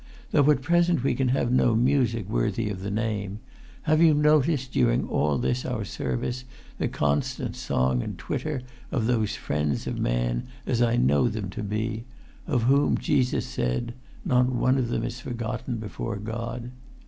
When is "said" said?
13.45-13.93